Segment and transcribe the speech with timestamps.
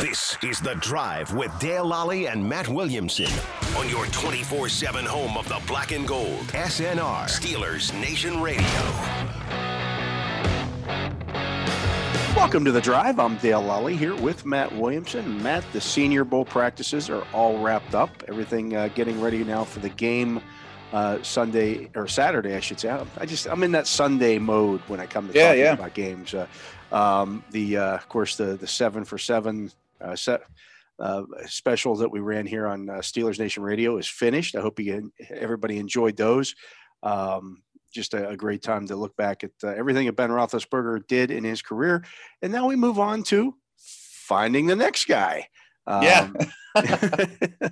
[0.00, 3.30] This is The Drive with Dale Lolley and Matt Williamson
[3.78, 6.46] on your 24 7 home of the black and gold.
[6.48, 8.62] SNR, Steelers Nation Radio.
[12.36, 13.18] Welcome to The Drive.
[13.18, 15.42] I'm Dale Lolley here with Matt Williamson.
[15.42, 18.10] Matt, the Senior Bowl practices are all wrapped up.
[18.28, 20.40] Everything uh, getting ready now for the game
[20.92, 22.90] uh, Sunday or Saturday, I should say.
[23.18, 25.72] I just I'm in that Sunday mode when I come to Yeah, talking yeah.
[25.72, 26.34] about games.
[26.34, 26.46] Uh,
[26.92, 30.42] um, the uh, of course the the seven for seven uh, set
[30.98, 34.56] uh, special that we ran here on uh, Steelers Nation Radio is finished.
[34.56, 36.54] I hope you everybody enjoyed those.
[37.02, 41.06] Um, just a, a great time to look back at uh, everything that Ben Roethlisberger
[41.06, 42.04] did in his career,
[42.42, 43.54] and now we move on to
[44.26, 45.48] finding the next guy.
[45.86, 46.28] Yeah.
[46.28, 46.36] Um,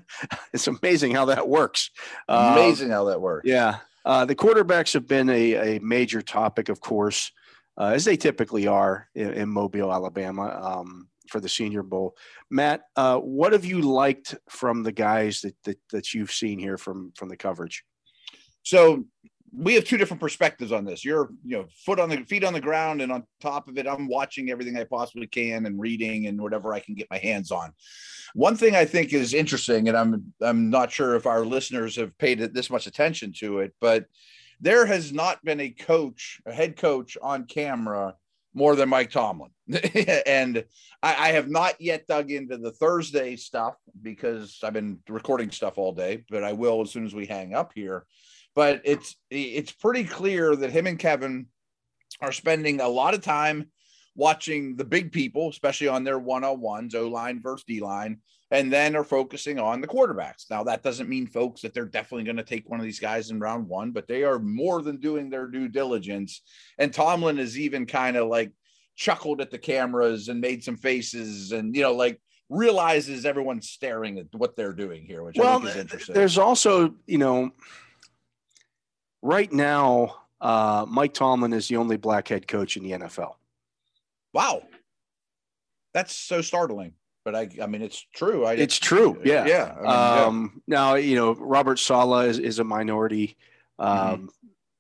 [0.53, 1.91] it's amazing how that works.
[2.29, 3.47] Um, Amazing how that works.
[3.49, 3.79] yeah.
[4.05, 7.33] Uh, the quarterbacks have been a, a major topic, of course,
[7.79, 12.17] uh, as they typically are in, in Mobile, Alabama, um, for the Senior Bowl.
[12.49, 16.79] Matt, uh, what have you liked from the guys that, that, that you've seen here
[16.79, 17.83] from, from the coverage?
[18.63, 19.05] So
[19.53, 21.05] we have two different perspectives on this.
[21.05, 23.89] You're, you know, foot on the feet on the ground, and on top of it,
[23.89, 27.51] I'm watching everything I possibly can and reading and whatever I can get my hands
[27.51, 27.73] on.
[28.35, 32.17] One thing I think is interesting, and I'm I'm not sure if our listeners have
[32.17, 34.07] paid this much attention to it, but
[34.61, 38.15] there has not been a coach, a head coach on camera
[38.55, 39.51] more than Mike Tomlin.
[40.27, 40.65] and
[41.03, 45.77] I, I have not yet dug into the Thursday stuff because I've been recording stuff
[45.77, 48.07] all day, but I will as soon as we hang up here.
[48.55, 51.47] But it's it's pretty clear that him and Kevin
[52.21, 53.71] are spending a lot of time
[54.17, 58.19] watching the big people, especially on their one-on-ones, O line versus D line,
[58.51, 60.49] and then are focusing on the quarterbacks.
[60.51, 63.31] Now, that doesn't mean, folks, that they're definitely going to take one of these guys
[63.31, 66.43] in round one, but they are more than doing their due diligence.
[66.79, 68.53] And Tomlin is even kind of like
[68.97, 74.19] chuckled at the cameras and made some faces and, you know, like realizes everyone's staring
[74.19, 76.15] at what they're doing here, which I think is interesting.
[76.15, 77.51] there's also, you know,
[79.23, 83.35] right now, uh, Mike Tomlin is the only black head coach in the NFL.
[84.35, 84.63] Wow.
[85.95, 86.93] That's so startling.
[87.25, 88.45] But I, I mean, it's true.
[88.45, 89.19] I, It's true.
[89.25, 89.47] Yeah.
[89.47, 89.73] Yeah.
[89.73, 90.25] I mean, yeah.
[90.25, 93.37] um, Now, you know, Robert Saleh is, is a minority.
[93.81, 94.15] Mm-hmm.
[94.15, 94.31] Um,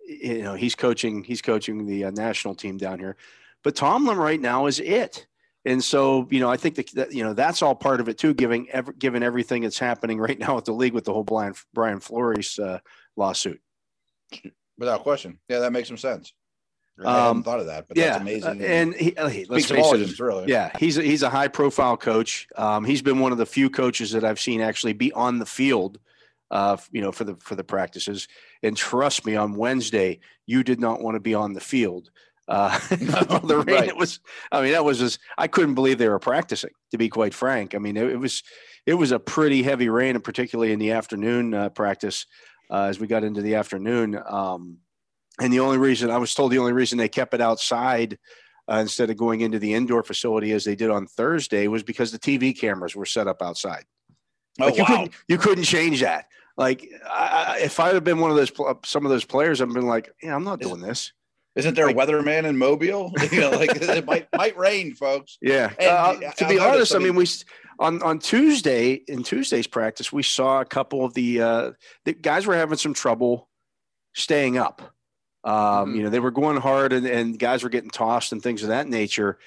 [0.07, 1.25] You know, he's coaching.
[1.25, 3.17] He's coaching the uh, national team down here,
[3.63, 5.27] but Tomlin right now is it.
[5.65, 8.35] And so, you know, I think that, you know that's all part of it too.
[8.35, 11.55] Giving ever, given everything that's happening right now with the league with the whole Brian
[11.73, 12.81] Brian Flores uh,
[13.17, 13.63] lawsuit.
[14.77, 15.39] Without question.
[15.49, 16.35] Yeah, that makes some sense.
[17.01, 18.61] I Um, hadn't thought of that, but yeah, that's amazing.
[18.63, 20.49] uh, and he, uh, he- let's face it, really.
[20.49, 22.47] Yeah, he's a, he's a high profile coach.
[22.57, 25.47] Um, he's been one of the few coaches that I've seen actually be on the
[25.47, 25.99] field,
[26.53, 28.29] uh, you know, for the for the practices.
[28.63, 32.11] And trust me, on Wednesday, you did not want to be on the field.
[32.47, 33.77] Uh, the rain.
[33.77, 33.89] Right.
[33.89, 34.21] It was.
[34.53, 35.19] I mean, that was just.
[35.37, 36.71] I couldn't believe they were practicing.
[36.93, 38.45] To be quite frank, I mean, it, it was
[38.87, 42.27] it was a pretty heavy rain, and particularly in the afternoon uh, practice
[42.71, 44.17] uh, as we got into the afternoon.
[44.25, 44.79] Um,
[45.41, 48.19] and the only reason I was told the only reason they kept it outside
[48.71, 52.13] uh, instead of going into the indoor facility as they did on Thursday was because
[52.13, 53.85] the TV cameras were set up outside.
[54.61, 54.87] Oh, you wow.
[54.87, 56.27] couldn't you couldn't change that.
[56.57, 58.53] Like I, I- if I had been one of those
[58.85, 61.13] some of those players, I've been like, yeah, I'm not doing this.
[61.57, 63.13] Isn't there like- a weatherman in Mobile?
[63.33, 65.37] you know, like it might might rain, folks.
[65.43, 65.73] Yeah.
[65.79, 67.27] And Uh, I- to I be noticed, honest, I I mean, mean- we
[67.81, 71.71] on on Tuesday in Tuesday's practice, we saw a couple of the uh,
[72.05, 73.49] the guys were having some trouble
[74.15, 74.94] staying up.
[75.45, 75.97] Um, Mhm.
[75.97, 78.71] You know, they were going hard, and, and guys were getting tossed and things of
[78.71, 79.39] that nature.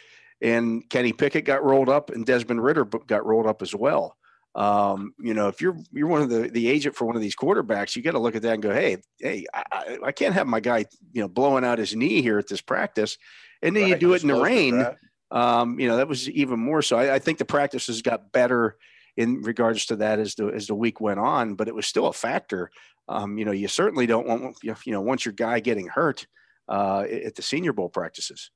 [0.41, 4.16] And Kenny Pickett got rolled up, and Desmond Ridder got rolled up as well.
[4.53, 7.35] Um, you know, if you're you're one of the the agent for one of these
[7.35, 10.34] quarterbacks, you got to look at that and go, hey, hey, I, I, I can't
[10.34, 13.18] have my guy, you know, blowing out his knee here at this practice,
[13.62, 14.88] and then you do it in the rain
[15.31, 16.97] um, you know, that was even more so.
[16.97, 18.78] I, I think the practices got better
[19.17, 22.07] in regards to that as the as the week went on, but it was still
[22.07, 22.69] a factor.
[23.09, 26.25] Um, you know, you certainly don't want you know once your guy getting hurt
[26.69, 28.51] uh, at the Senior Bowl practices.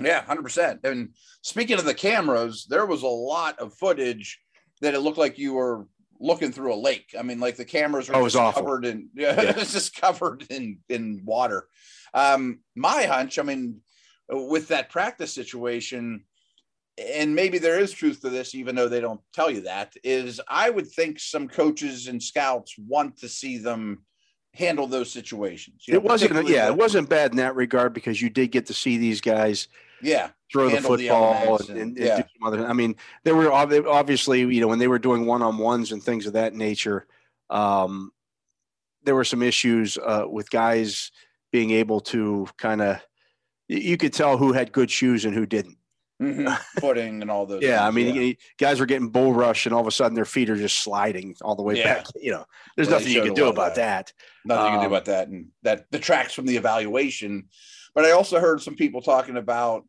[0.00, 0.80] Yeah, hundred percent.
[0.84, 1.10] And
[1.42, 4.38] speaking of the cameras, there was a lot of footage
[4.80, 5.86] that it looked like you were
[6.20, 7.14] looking through a lake.
[7.18, 8.62] I mean, like the cameras were Oh, just awful.
[8.62, 9.54] covered in yeah, Yeah.
[9.56, 11.66] it's just covered in in water.
[12.14, 13.80] Um, my hunch, I mean,
[14.30, 16.24] with that practice situation,
[16.98, 20.40] and maybe there is truth to this, even though they don't tell you that, is
[20.48, 24.02] I would think some coaches and scouts want to see them
[24.54, 25.84] handle those situations.
[25.86, 28.66] You know, it wasn't, yeah, it wasn't bad in that regard because you did get
[28.66, 29.68] to see these guys
[30.02, 32.16] yeah, throw the the football and, and- and, yeah.
[32.16, 32.66] do some other.
[32.66, 36.02] I mean, there were obviously, you know, when they were doing one on ones and
[36.02, 37.06] things of that nature,
[37.50, 38.12] um,
[39.04, 41.12] there were some issues uh, with guys
[41.52, 43.00] being able to kind of.
[43.68, 45.76] You could tell who had good shoes and who didn't.
[46.20, 46.56] Mhm.
[46.80, 47.62] footing and all those.
[47.62, 50.14] Yeah, I things, mean, you- guys were getting bull rush, and all of a sudden
[50.14, 51.94] their feet are just sliding all the way Yeah.
[51.96, 52.06] back.
[52.16, 52.44] You know,
[52.76, 54.12] there's Well, nothing you can do about that.
[54.44, 57.48] nothing you can do Um, about that, and that detracts from the evaluation.
[57.94, 59.84] But I also heard some people talking about,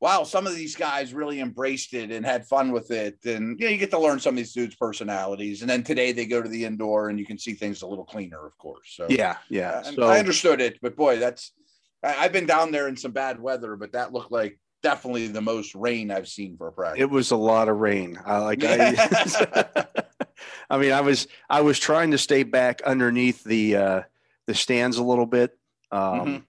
[0.00, 3.66] wow, some of these guys really embraced it and had fun with it, and you
[3.66, 5.60] know, you get to learn some of these dudes' personalities.
[5.60, 8.04] And then today they go to the indoor, and you can see things a little
[8.06, 8.92] cleaner, of course.
[8.96, 9.70] So Yeah, yeah.
[9.70, 11.52] Uh, So I understood it, but boy, that's
[12.02, 15.74] I've been down there in some bad weather, but that looked like definitely the most
[15.74, 17.00] rain I've seen for a practice.
[17.02, 18.18] it was a lot of rain.
[18.24, 18.60] I like.
[18.64, 19.86] I,
[20.70, 24.02] I mean, I was I was trying to stay back underneath the uh,
[24.46, 25.56] the stands a little bit.
[25.92, 26.44] Um, Mhm.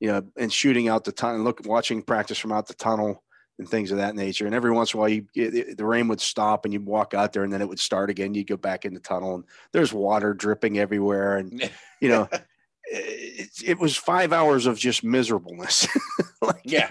[0.00, 3.22] You know, and shooting out the tunnel, look, watching practice from out the tunnel
[3.58, 4.46] and things of that nature.
[4.46, 7.12] And every once in a while, you it, the rain would stop and you'd walk
[7.12, 8.32] out there, and then it would start again.
[8.32, 12.28] You'd go back in the tunnel, and there's water dripping everywhere, and you know,
[12.84, 15.86] it, it was five hours of just miserableness.
[16.40, 16.90] like, yeah,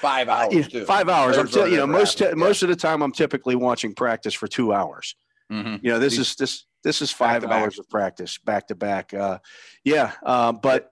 [0.00, 0.84] five hours yeah, too.
[0.84, 1.36] five hours.
[1.36, 2.34] I'm are you know, most happy.
[2.36, 5.14] most of the time, I'm typically watching practice for two hours.
[5.52, 5.80] Mhm.
[5.82, 7.62] You know, this These- is this this is five to back.
[7.62, 9.12] hours of practice back to back.
[9.12, 9.38] Uh,
[9.84, 10.90] yeah, uh, but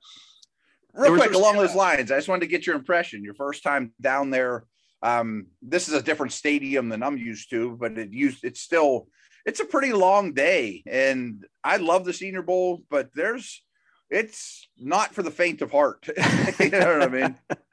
[0.92, 3.22] Real There was quick, along those lines, I just wanted to get your impression.
[3.22, 4.64] Your first time down there.
[5.02, 9.08] Um, this is a different stadium than I'm used to, but it used it's still
[9.44, 13.62] it's a pretty long day, and I love the Senior Bowl, but there's
[14.08, 16.08] it's not for the faint of heart.
[16.58, 17.36] you know what I mean?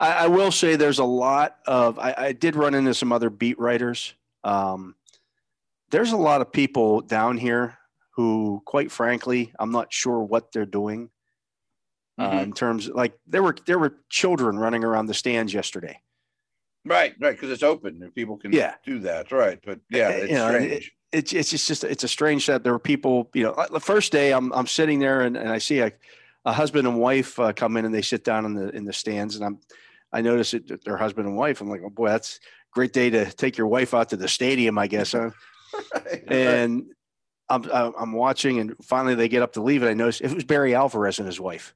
[0.00, 1.98] I, I will say there's a lot of.
[1.98, 4.14] I, I did run into some other beat writers.
[4.42, 4.94] Um,
[5.90, 7.78] there's a lot of people down here
[8.16, 11.10] who, quite frankly, I'm not sure what they're doing.
[12.16, 12.42] Uh, Mhm.
[12.44, 16.00] in terms like there were there were children running around the stands yesterday.
[16.84, 18.74] Right, right, because it's open and people can Yeah.
[18.84, 19.32] do that.
[19.32, 20.92] Right, but yeah, Uh, it's you know, strange.
[21.10, 24.12] it's it's just, just it's a strange that There were people, you know, the first
[24.12, 25.90] day I'm I'm sitting there and, and I see a,
[26.44, 28.92] a husband and wife uh, come in and they sit down in the in the
[28.92, 29.58] stands and I'm
[30.12, 31.60] I notice it they're husband and wife.
[31.60, 34.28] I'm like, oh boy, that's a great day to take your wife out to the
[34.28, 35.12] stadium, I guess.
[35.12, 35.30] Huh?
[35.74, 36.32] Right, right.
[36.32, 36.84] And
[37.48, 40.44] I'm I'm watching and finally they get up to leave and I notice it was
[40.44, 41.74] Barry Alvarez and his wife.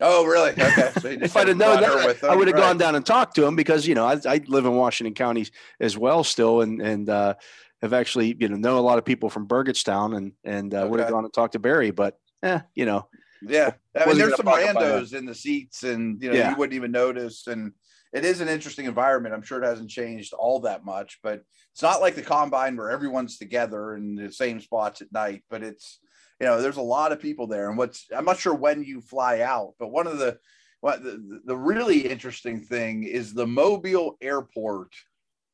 [0.00, 0.50] oh, really?
[0.50, 0.92] Okay.
[1.00, 2.62] So If I'd have known that, I would have right.
[2.62, 5.46] gone down and talked to him because you know I, I live in Washington County
[5.80, 7.34] as well still, and and uh,
[7.82, 11.00] have actually you know know a lot of people from Burgettstown, and and uh, would
[11.00, 13.08] have gone and talked to Barry, but eh, you know,
[13.46, 16.30] Yeah, I mean, there's some gonna buck up by randos in the seats, and you
[16.30, 16.50] know Yeah.
[16.50, 17.46] you wouldn't even notice.
[17.46, 17.72] And
[18.12, 19.34] it is an interesting environment.
[19.34, 21.42] I'm sure it hasn't changed all that much, but
[21.72, 25.44] it's not like the combine where everyone's together in the same spots at night.
[25.50, 25.98] But it's
[26.40, 29.00] you know there's a lot of people there, and what's I'm not sure when you
[29.00, 30.38] fly out, but one of the
[30.80, 34.92] what the, the really interesting thing is the Mobile airport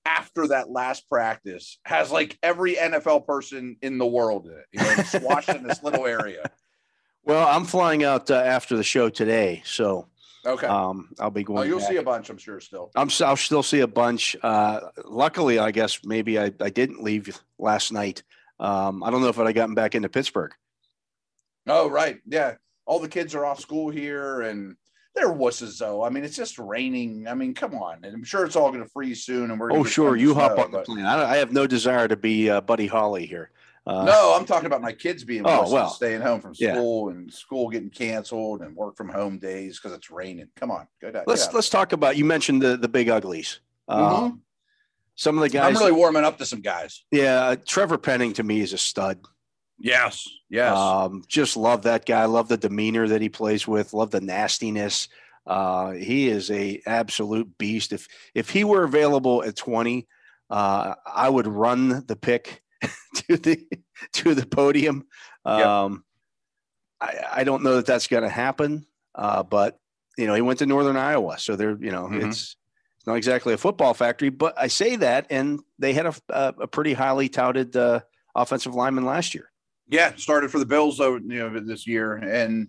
[0.06, 4.81] after that last practice has like every NFL person in the world in it, you
[4.81, 6.50] know, squashed in this little area.
[7.29, 10.07] Well, I'm flying out uh, after the show today, so
[10.47, 10.67] Okay.
[10.67, 11.59] um, I'll be going.
[11.61, 11.89] Oh, you'll back.
[11.89, 12.91] see a bunch, I'm sure, still.
[12.97, 14.35] I'm I'll still see a bunch.
[14.43, 18.23] Uh, luckily, I guess maybe I, I didn't leave last night.
[18.59, 20.53] Um, I don't know if I'd gotten back into Pittsburgh.
[21.67, 22.19] Oh, right.
[22.27, 22.55] Yeah.
[22.87, 24.75] All the kids are off school here and
[25.15, 26.03] they're wusses, though.
[26.03, 27.29] I mean, it's just raining.
[27.29, 27.99] I mean, come on.
[28.05, 29.51] And I'm sure it's all going to freeze soon.
[29.51, 31.05] And we're gonna Oh, sure, you hop snow, on the plane.
[31.05, 33.51] I, I have no desire to be uh, Buddy Holly here.
[33.88, 35.88] Uh, No, I'm talking about my kids being Oh, well.
[35.90, 36.75] staying home from Yeah.
[36.75, 40.49] school and school getting canceled and work from home days because it's raining.
[40.56, 40.87] Come on.
[41.00, 41.19] Good.
[41.26, 42.17] let's let's talk about.
[42.17, 43.61] You mentioned the the big uglies.
[43.88, 44.40] Uh, Mhm.
[45.15, 45.74] Some of the guys.
[45.74, 47.03] I'm really warming up to some guys.
[47.10, 49.19] yeah, uh, Trevor Penning to me is a stud.
[49.79, 50.29] Yes.
[50.51, 50.77] Yes.
[50.77, 52.24] Um, just love that guy.
[52.27, 53.93] Love the demeanor that he plays with.
[53.94, 55.08] Love the nastiness.
[55.46, 57.93] Uh, he is a absolute beast.
[57.93, 60.06] If if he were available at 20,
[60.51, 62.63] uh, I would run the pick
[63.15, 63.67] to the
[64.15, 65.06] to the podium.
[65.47, 65.67] Yep.
[65.67, 66.05] Um,
[67.01, 69.79] I, I don't know that that's going to happen, uh, but
[70.17, 72.29] you know he went to Northern Iowa, so they're you know Mhm.
[72.29, 72.56] it's
[72.97, 74.29] it's not exactly a football factory.
[74.31, 78.01] But I say that, and they had a a, a pretty highly touted uh,
[78.35, 79.51] offensive lineman last year.
[79.89, 82.69] Yeah, started for the Bills though, you know, this year, and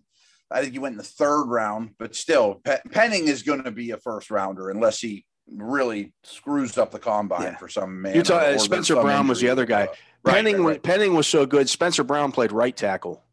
[0.51, 1.91] I think he went in the third round.
[1.99, 5.25] But still, Pe- Penning is going to be a first rounder unless he
[5.55, 7.57] really screws up the combine Yeah.
[7.57, 8.13] for some man.
[8.15, 9.83] You're talking- Spencer Brown was the other guy.
[9.83, 9.87] Uh,
[10.23, 10.83] right, Penning, right, was right.
[10.83, 11.69] Penning was so good.
[11.69, 13.23] Spencer Brown played right tackle.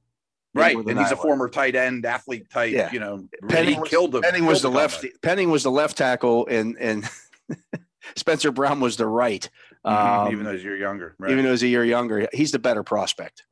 [0.54, 2.72] Right, and he's a former tight end, athlete type.
[2.72, 2.90] Yeah.
[2.90, 5.04] You know, Penning was- killed the Penning was the killed left.
[5.22, 7.06] Penning was the left tackle, and and
[8.16, 9.48] Spencer Brown was the right.
[9.84, 11.14] Um, even though he's a year younger.
[11.18, 11.30] Right.
[11.32, 13.42] even though he's a year younger, he's the better prospect.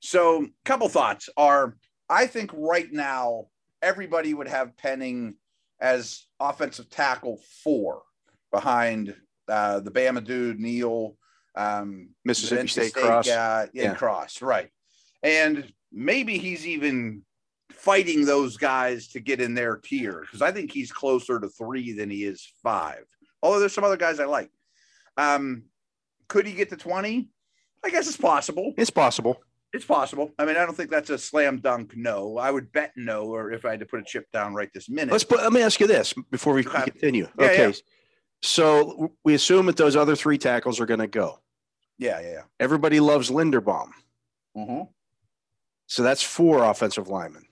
[0.00, 1.76] So, couple thoughts are
[2.08, 3.46] I think right now
[3.82, 5.34] everybody would have Penning
[5.80, 8.02] as offensive tackle four
[8.52, 9.14] behind
[9.48, 11.16] uh, the Bama dude Neal,
[11.54, 13.26] um, Mississippi NC State Cross.
[13.26, 13.94] guy, yeah, Yeah.
[13.94, 14.70] Cross, right?
[15.22, 17.22] And maybe he's even
[17.70, 21.92] fighting those guys to get in their tier because I think he's closer to three
[21.92, 23.04] than he is five.
[23.42, 24.50] Although there's some other guys I like.
[25.16, 25.64] Um,
[26.28, 27.28] could he get to 20?
[27.84, 28.74] I guess it's possible.
[28.76, 29.40] It's possible.
[29.72, 30.32] It's possible.
[30.38, 31.94] I mean, I don't think that's a slam dunk.
[31.94, 34.70] No, I would bet no, or if I had to put a chip down right
[34.72, 35.12] this minute.
[35.12, 35.40] Let's put.
[35.40, 37.28] Let me ask you this before we continue.
[37.38, 37.66] Yeah, okay.
[37.68, 37.72] yeah.
[38.40, 41.40] So we assume that those other three tackles are going to go.
[41.98, 43.88] yeah, yeah, Everybody loves Linderbaum,
[44.54, 44.62] yeah.
[44.62, 44.82] Mm-hmm.
[45.86, 47.44] so that's four offensive linemen.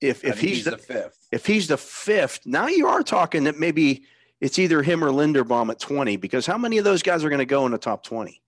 [0.00, 3.44] If if think he's, the, the fifth, if he's the fifth, now you are talking
[3.44, 4.04] that maybe
[4.40, 6.16] it's either him or Linderbaum at twenty.
[6.16, 8.40] Because how many of those guys are going to go in the top twenty?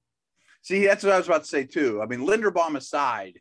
[0.62, 2.00] See, that's what I was about to say too.
[2.02, 3.38] I mean, Linderbaum aside,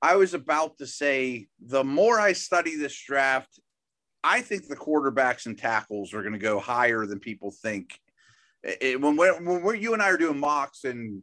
[0.00, 3.60] I was about to say the more I study this draft,
[4.24, 7.98] I think the quarterbacks and tackles are going to go higher than people think.
[8.62, 11.22] It- when, when we're, you and I are doing mocks in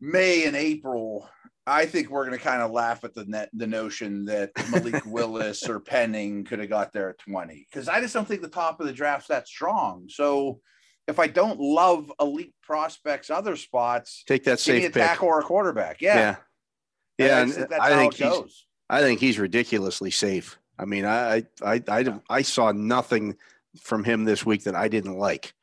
[0.00, 1.28] May and April,
[1.66, 5.04] I think we're going to kind of laugh at the net, the notion that Malik
[5.04, 8.48] Willis or Penning could have got there at 20 because I just don't think the
[8.48, 10.06] top of the draft's that strong.
[10.08, 10.60] So
[11.08, 15.02] if I don't love elite prospects, other spots, Take that give me a safe pick.
[15.02, 16.00] tackle or a quarterback.
[16.00, 16.36] Yeah,
[17.18, 17.36] Yeah, yeah.
[17.36, 18.32] I and think that's I how think it he's.
[18.32, 18.66] goes.
[18.88, 20.58] I think he's ridiculously safe.
[20.78, 23.36] I mean, I, I, I, I, I saw nothing
[23.80, 25.54] from him this week that I didn't like.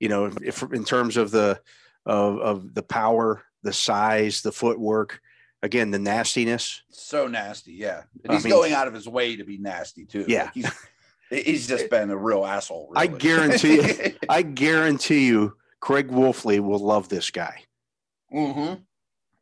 [0.00, 1.60] You know, if, in terms of the,
[2.06, 5.20] of, of the power, the size, the footwork,
[5.62, 6.82] again, the nastiness.
[6.90, 8.02] So nasty, yeah.
[8.24, 10.24] And I he's mean- going out of his way to be nasty too.
[10.26, 10.44] Yeah.
[10.44, 10.70] Like, he's,
[11.30, 12.92] he's just been a real asshole.
[12.96, 17.62] I guarantee you- I guarantee you, Craig Wolfley will love this guy
[18.32, 18.82] Mm-hmm.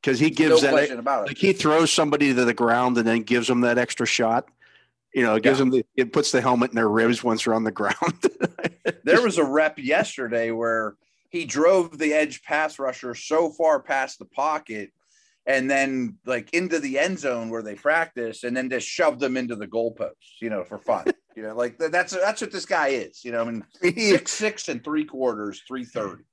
[0.01, 0.91] because he No gives that.
[0.99, 1.29] about it.
[1.29, 4.49] Like he throws somebody to the ground and then gives them that extra shot.
[5.15, 5.65] You know, it gives Yeah.
[5.65, 7.97] them the, it puts the helmet in their ribs once they're on the ground.
[9.05, 10.97] There was a rep yesterday where
[11.31, 14.93] he drove the edge pass rusher so far past the pocket
[15.47, 19.37] and then like into the end zone where they practice and then just shoved them
[19.39, 21.07] into the goalposts, you know, for fun.
[21.39, 23.25] you know, like that's that's what this guy is.
[23.25, 23.65] You know, I mean
[23.97, 26.25] six six and three quarters, three thirty.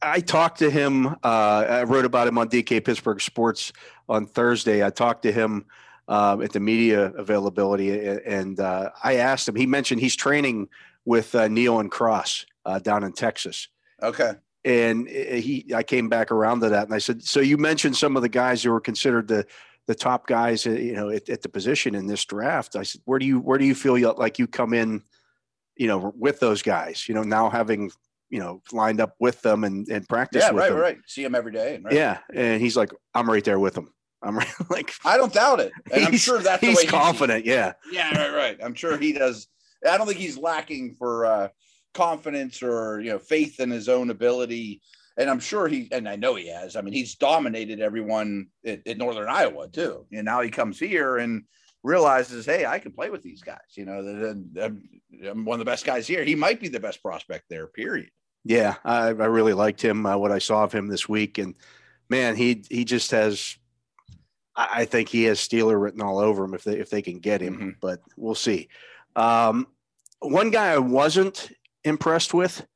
[0.00, 1.08] I talked to him.
[1.08, 3.72] Uh, I wrote about him on DK Pittsburgh Sports
[4.08, 4.86] on Thursday.
[4.86, 5.66] I talked to him
[6.06, 9.56] um, at the media availability, and uh, I asked him.
[9.56, 10.68] He mentioned he's training
[11.04, 13.66] with uh, Neal and Cross uh, down in Texas,
[14.00, 14.34] Okay.
[14.64, 15.72] and uh, he.
[15.74, 18.28] I came back around to that, and I said, "So you mentioned some of the
[18.28, 19.44] guys who were considered the
[19.90, 23.00] the top guys, uh, you know, at, at the position in this draft." I said,
[23.04, 25.02] "Where do you where do you feel you, like you come in,
[25.76, 27.08] you know, with those guys?
[27.08, 27.90] You know, now having."
[28.32, 30.78] You know, lined up with them and, and practice Yeah, with right, them.
[30.78, 30.98] right.
[31.04, 31.80] See him every day.
[31.82, 31.92] Right?
[31.92, 33.92] Yeah, and he's like, I'm right there with him.
[34.22, 34.36] I'm
[34.70, 35.72] like, I don't doubt it.
[35.92, 37.44] And I'm sure that's the he's way he confident.
[37.44, 38.58] Yeah, Yeah, right, right.
[38.62, 39.48] I'm sure he does.
[39.84, 41.48] I don't think he's lacking for uh,
[41.92, 44.80] confidence or you know faith in his own ability.
[45.16, 46.76] And I'm sure he, and I know he has.
[46.76, 50.06] I mean, he's dominated everyone at, at Northern Iowa too.
[50.12, 51.44] And now he comes here and
[51.82, 53.58] realizes, hey, I can play with these guys.
[53.76, 53.98] You know,
[54.62, 56.24] I'm, one of the best guys here.
[56.24, 57.66] He might be the best prospect there.
[57.66, 58.10] Period.
[58.44, 58.76] yeah.
[58.84, 60.06] I, I really liked him.
[60.06, 61.54] Uh, what I saw of him this week, and
[62.08, 63.56] man, he he just has.
[64.56, 67.40] I think he has Steeler written all over him if they if they can get
[67.40, 67.74] him, Mhm.
[67.80, 68.68] but we'll see.
[69.16, 69.66] Um,
[70.20, 71.50] one guy I wasn't
[71.84, 72.66] impressed with,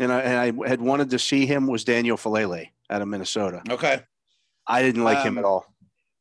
[0.00, 3.62] and I, and I had wanted to see him was Daniel Faalele out of Minnesota.
[3.70, 4.02] Okay.
[4.66, 5.66] I didn't like him Um, at all.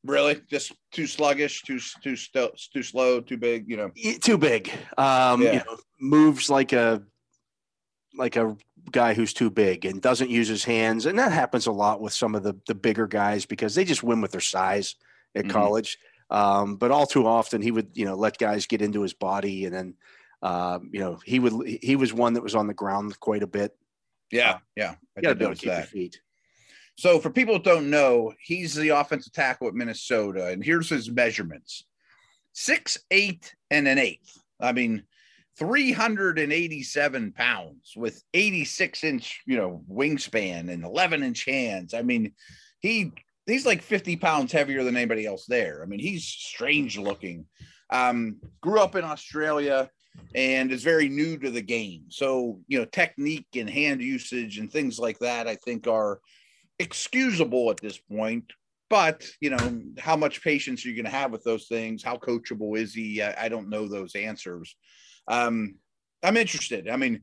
[0.05, 3.67] Really, just too sluggish, too too sto- too slow, too big.
[3.67, 3.91] You know.
[4.21, 4.71] Too big.
[4.98, 5.53] Um, Yeah.
[5.53, 7.03] you know, moves like a
[8.15, 8.55] like a
[8.91, 12.13] guy who's too big and doesn't use his hands, and that happens a lot with
[12.13, 14.95] some of the the bigger guys because they just win with their size
[15.36, 15.50] at Mhm.
[15.51, 15.98] college.
[16.29, 19.65] Um, but all too often he would you know let guys get into his body,
[19.65, 19.95] and then
[20.41, 23.48] um, you know he would he was one that was on the ground quite a
[23.48, 23.75] bit.
[24.31, 24.91] Yeah, yeah.
[25.17, 26.22] I You got to be able to keep your feet.
[26.98, 31.10] So for people that don't know, he's the offensive tackle at Minnesota, and here's his
[31.10, 31.86] measurements:
[32.53, 34.38] six eight and an eighth.
[34.60, 35.03] I mean,
[35.58, 41.93] three hundred and eighty-seven pounds with eighty-six inch, you know, wingspan and eleven inch hands.
[41.93, 42.34] I mean,
[42.79, 43.12] he
[43.46, 45.81] he's like fifty pounds heavier than anybody else there.
[45.81, 47.46] I mean, he's strange looking.
[47.91, 49.89] Um, grew up in Australia
[50.35, 52.05] and is very new to the game.
[52.09, 56.19] So, you know, technique and hand usage and things like that, I think are
[56.77, 58.45] excusable at this point.
[58.89, 62.03] But, you know, how much patience are you going to have with those things?
[62.03, 63.21] How coachable is he?
[63.21, 64.75] I, I don't know those answers.
[65.27, 65.75] Um,
[66.21, 66.89] I'm interested.
[66.89, 67.21] I mean,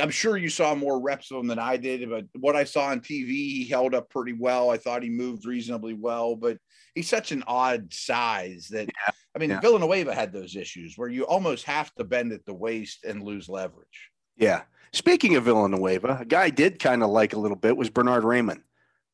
[0.00, 2.86] I'm sure you saw more reps of him than I did, but what I saw
[2.86, 4.70] on TV, he held up pretty well.
[4.70, 6.58] I thought he moved reasonably well, but
[6.94, 8.88] he's such an odd size that
[9.34, 9.60] I mean, Yeah.
[9.60, 13.48] Villanueva had those issues where you almost have to bend at the waist and lose
[13.48, 14.10] leverage.
[14.36, 14.62] Yeah.
[14.92, 18.24] Speaking of Villanueva, a guy I did kind of like a little bit was Bernhard
[18.24, 18.62] Raimann.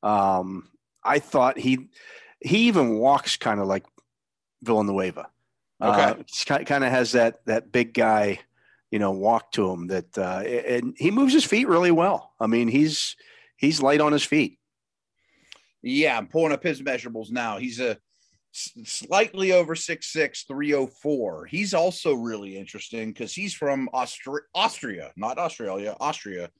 [0.02, 0.68] Um,
[1.02, 1.88] I thought he
[2.40, 3.84] he even walks kind of like
[4.62, 5.28] Villanueva.
[5.82, 6.22] Okay.
[6.48, 8.40] Uh, kind of has that that big guy,
[8.94, 9.88] you know, walk to him.
[9.88, 12.32] That uh, and he moves his feet really well.
[12.38, 13.16] I mean, he's
[13.56, 14.60] he's light on his feet.
[15.82, 17.58] Yeah, I'm pulling up his measurables now.
[17.58, 17.98] He's a
[18.52, 21.46] slightly over 6'6, 304.
[21.46, 26.50] He's also really interesting because he's from Austria, not Australia, Austria.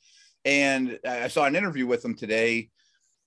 [0.44, 2.70] And I saw an interview with him today,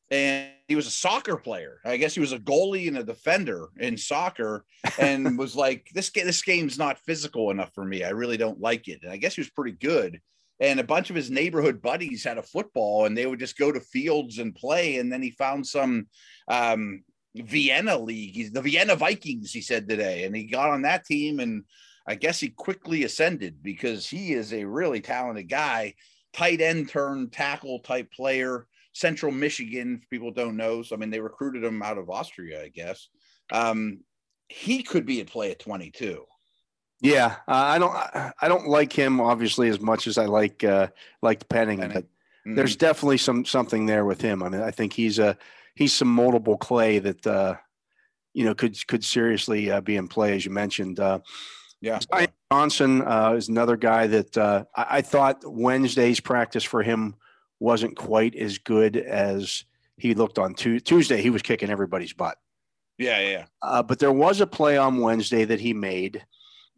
[0.09, 1.79] and he was a soccer player.
[1.83, 4.65] I guess he was a goalie and a defender in soccer,
[4.97, 8.03] and was like, "This game, this game's not physical enough for me.
[8.03, 10.19] I really don't like it." And I guess he was pretty good.
[10.59, 13.71] And a bunch of his neighborhood buddies had a football, and they would just go
[13.71, 14.97] to fields and play.
[14.97, 16.07] And then he found some
[16.47, 17.03] um,
[17.35, 18.35] Vienna league.
[18.35, 21.39] He's the Vienna Vikings, he said today, and he got on that team.
[21.39, 21.63] And
[22.07, 25.93] I guess he quickly ascended because he is a really talented guy,
[26.33, 28.65] tight end turn tackle type player.
[28.97, 30.81] Central Michigan, people don't know.
[30.81, 33.09] So I mean, they recruited him out of Austria, I guess.
[33.51, 33.99] Um,
[34.49, 36.23] he could be at play at 22.
[37.01, 37.95] Yeah, uh, I don't.
[38.41, 40.87] I don't like him obviously as much as I like uh,
[41.21, 41.93] like Penning, Penning.
[41.93, 42.55] but mm-hmm.
[42.55, 44.41] there's definitely some something there with him.
[44.41, 45.37] I mean, I think he's a
[45.75, 47.55] he's some moldable clay that uh,
[48.33, 50.99] you know could could seriously uh, be in play, as you mentioned.
[50.99, 51.19] Uh,
[51.81, 56.81] yeah, Zion Johnson uh, is another guy that uh, I, I, thought Wednesday's practice for
[56.81, 57.13] him
[57.59, 59.63] wasn't quite as good as
[59.97, 61.21] he looked on tu- Tuesday.
[61.21, 62.37] He was kicking everybody's butt.
[62.97, 63.45] Yeah, yeah.
[63.61, 66.25] Uh, but there was a play on Wednesday that he made,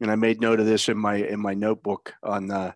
[0.01, 2.73] and I made note of this in my in my notebook on uh,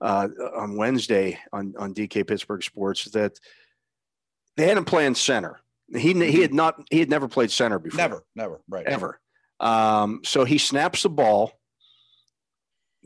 [0.00, 3.38] uh, on Wednesday on on DK Pittsburgh Sports that
[4.56, 5.60] they had him playing center,
[5.94, 7.98] he he had not he had never played center before.
[7.98, 8.86] Never, never, right?
[8.86, 9.20] Ever.
[9.60, 11.52] Um, so he snaps the ball,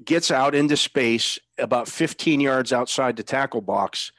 [0.05, 4.13] gets out into space about 15 yards outside the tackle box,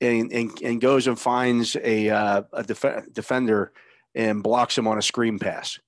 [0.00, 3.72] and and, and goes and finds a uh, a def- defender
[4.14, 5.78] and blocks him on a screen pass.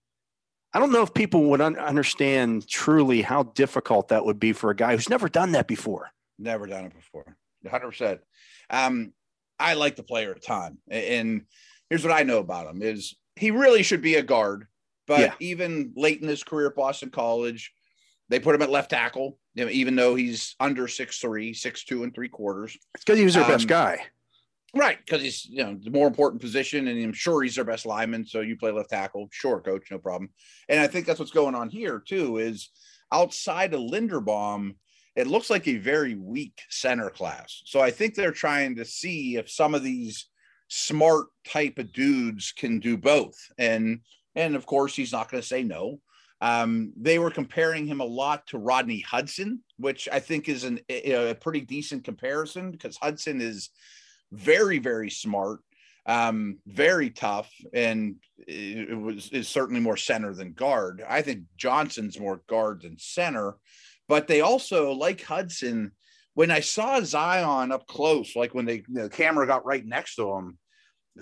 [0.72, 4.70] I don't know if people would un- understand truly how difficult that would be for
[4.70, 6.10] a guy who's never done that before.
[6.38, 7.36] Never done it before.
[7.66, 8.20] 100%.
[8.70, 9.12] Um,
[9.58, 10.78] I like the player a ton.
[10.88, 11.42] And
[11.88, 14.66] here's what I know about him is he really should be a guard,
[15.06, 15.34] but yeah.
[15.40, 17.72] even late in his career at Boston College,
[18.28, 22.14] they put him at left tackle, even though he's under six three, six two and
[22.14, 22.76] three quarters.
[22.94, 24.04] It's because he was their um, best guy.
[24.74, 27.86] Right, because he's you know the more important position, and I'm sure he's their best
[27.86, 28.24] lineman.
[28.24, 30.30] So you play left tackle, sure, coach, no problem.
[30.68, 32.38] And I think that's what's going on here too.
[32.38, 32.70] Is
[33.12, 34.76] outside of Linderbaum,
[35.16, 37.62] it looks like a very weak center class.
[37.64, 40.28] So I think they're trying to see if some of these
[40.68, 43.36] smart type of dudes can do both.
[43.58, 44.00] And
[44.36, 46.00] and of course he's not going to say no.
[46.40, 50.80] Um, they were comparing him a lot to Rodney Hudson, which I think is an,
[50.88, 53.70] a, a pretty decent comparison because Hudson is
[54.32, 55.60] very, very smart,
[56.06, 61.02] um, very tough, and it, was is certainly more center than guard.
[61.06, 63.56] I think Johnson's more guard than center,
[64.08, 65.92] but they also like Hudson.
[66.34, 70.32] When I saw Zion up close, like when they the camera got right next to
[70.32, 70.58] him,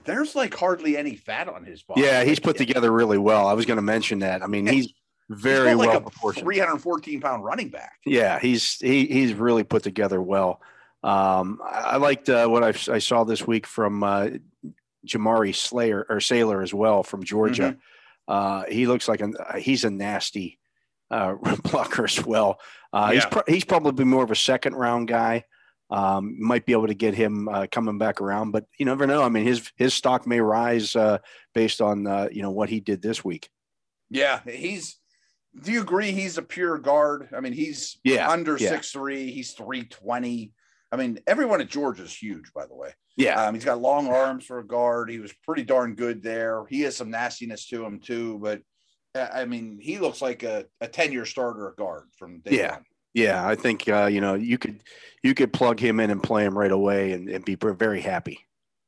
[0.04, 2.02] there's like hardly any fat on his body.
[2.02, 3.48] Yeah, he's put together really well.
[3.48, 4.42] I was going to mention that.
[4.42, 4.92] I mean, he's
[5.28, 6.44] very he's like well proportioned.
[6.44, 7.98] 314 pound running back.
[8.06, 10.60] Yeah, he's he, he's really put together well.
[11.02, 14.30] Um, I, liked uh, what I, I, saw this week from uh,
[15.06, 17.76] Jamaree Slayer or Sailor as well from Georgia.
[17.76, 17.78] Mm-hmm.
[18.26, 20.58] Uh, he looks like a he's a nasty
[21.10, 22.58] uh, blocker as well.
[22.92, 23.14] Uh, yeah.
[23.14, 25.44] He's pro- he's probably more of a second round guy
[25.90, 28.50] um, might be able to get him uh, coming back around.
[28.50, 29.22] But you never know.
[29.22, 31.18] I mean, his his stock may rise uh,
[31.54, 33.50] based on uh, you know what he did this week.
[34.10, 34.96] Yeah, he's.
[35.62, 37.28] Do you agree he's a pure guard?
[37.36, 38.70] I mean, he's yeah under yeah.
[38.70, 39.30] six three.
[39.30, 40.52] He's three twenty.
[40.90, 42.90] I mean, everyone at Georgia is huge, by the way.
[43.16, 45.10] Yeah, um, he's got long arms for a guard.
[45.10, 46.64] He was pretty darn good there.
[46.68, 48.62] He has some nastiness to him too, but
[49.14, 52.58] uh, I mean, he looks like a, a ten year starter at guard from day
[52.58, 52.72] yeah.
[52.72, 52.84] one.
[53.14, 54.82] Yeah, I think uh, you know you could
[55.22, 58.38] you could plug him in and play him right away and, and be very happy.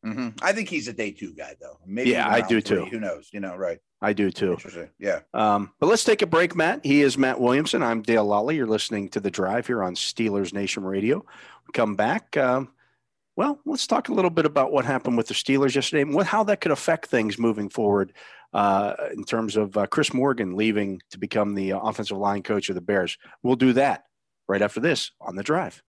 [0.06, 0.28] Mm-hmm.
[0.42, 1.78] I think he's a day two guy though.
[1.86, 2.78] Maybe yeah, I do three.
[2.78, 2.84] too.
[2.86, 3.28] Who knows?
[3.32, 3.78] You know, right?
[4.02, 4.56] I do too.
[4.98, 5.20] Yeah.
[5.34, 6.84] Um, but let's take a break, Matt.
[6.84, 7.82] He is Matt Williamson.
[7.82, 8.56] I'm Dale Lolley.
[8.56, 11.18] You're listening to the Drive here on Steelers Nation Radio.
[11.18, 12.36] We come back.
[12.36, 12.70] Um,
[13.36, 16.26] well, let's talk a little bit about what happened with the Steelers yesterday and what
[16.26, 18.12] how that could affect things moving forward
[18.52, 22.74] uh, in terms of uh, Chris Morgan leaving to become the offensive line coach of
[22.74, 23.18] the Bears.
[23.42, 24.04] We'll do that
[24.48, 25.82] right after this on the drive.